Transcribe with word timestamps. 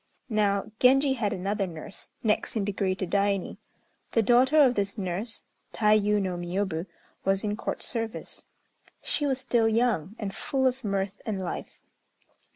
Now, 0.29 0.71
Genji 0.79 1.13
had 1.13 1.31
another 1.31 1.67
nurse, 1.67 2.09
next 2.23 2.55
in 2.55 2.65
degree 2.65 2.95
to 2.95 3.05
Daini. 3.05 3.57
The 4.13 4.23
daughter 4.23 4.57
of 4.63 4.73
this 4.73 4.97
nurse, 4.97 5.43
Tayû 5.73 6.19
no 6.19 6.37
Miôbu, 6.37 6.87
was 7.23 7.43
in 7.43 7.55
Court 7.55 7.83
service. 7.83 8.43
She 9.03 9.27
was 9.27 9.39
still 9.39 9.69
young, 9.69 10.15
and 10.17 10.33
full 10.33 10.65
of 10.65 10.83
mirth 10.83 11.21
and 11.23 11.39
life. 11.39 11.83